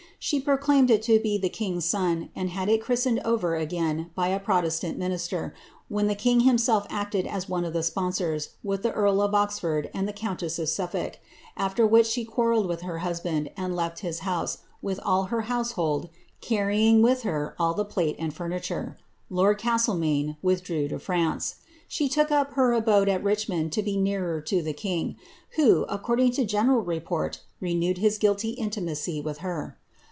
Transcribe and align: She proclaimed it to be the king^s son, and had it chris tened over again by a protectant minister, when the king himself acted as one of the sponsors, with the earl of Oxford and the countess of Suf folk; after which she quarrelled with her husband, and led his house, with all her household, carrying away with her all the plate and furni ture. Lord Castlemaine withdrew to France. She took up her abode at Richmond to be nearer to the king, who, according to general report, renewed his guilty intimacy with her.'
She 0.23 0.39
proclaimed 0.39 0.91
it 0.91 1.01
to 1.05 1.19
be 1.19 1.39
the 1.39 1.49
king^s 1.49 1.81
son, 1.81 2.29
and 2.35 2.51
had 2.51 2.69
it 2.69 2.83
chris 2.83 3.07
tened 3.07 3.19
over 3.25 3.55
again 3.55 4.11
by 4.13 4.27
a 4.27 4.39
protectant 4.39 4.99
minister, 4.99 5.51
when 5.89 6.05
the 6.05 6.13
king 6.13 6.41
himself 6.41 6.85
acted 6.91 7.25
as 7.25 7.49
one 7.49 7.65
of 7.65 7.73
the 7.73 7.81
sponsors, 7.81 8.49
with 8.63 8.83
the 8.83 8.91
earl 8.91 9.19
of 9.23 9.33
Oxford 9.33 9.89
and 9.95 10.07
the 10.07 10.13
countess 10.13 10.59
of 10.59 10.69
Suf 10.69 10.91
folk; 10.91 11.17
after 11.57 11.87
which 11.87 12.05
she 12.05 12.23
quarrelled 12.23 12.67
with 12.67 12.83
her 12.83 12.99
husband, 12.99 13.49
and 13.57 13.75
led 13.75 13.97
his 13.97 14.19
house, 14.19 14.59
with 14.79 14.99
all 15.03 15.23
her 15.33 15.41
household, 15.41 16.09
carrying 16.39 16.99
away 16.99 17.13
with 17.13 17.23
her 17.23 17.55
all 17.57 17.73
the 17.73 17.83
plate 17.83 18.15
and 18.19 18.31
furni 18.31 18.61
ture. 18.61 18.99
Lord 19.31 19.57
Castlemaine 19.57 20.37
withdrew 20.43 20.87
to 20.89 20.99
France. 20.99 21.55
She 21.87 22.07
took 22.07 22.29
up 22.29 22.53
her 22.53 22.73
abode 22.73 23.09
at 23.09 23.23
Richmond 23.23 23.71
to 23.71 23.81
be 23.81 23.97
nearer 23.97 24.39
to 24.39 24.61
the 24.61 24.73
king, 24.73 25.15
who, 25.55 25.81
according 25.89 26.29
to 26.33 26.45
general 26.45 26.83
report, 26.83 27.41
renewed 27.59 27.97
his 27.97 28.19
guilty 28.19 28.51
intimacy 28.51 29.19
with 29.19 29.39
her.' 29.39 29.79